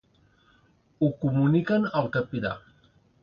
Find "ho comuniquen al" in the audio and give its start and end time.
1.03-2.09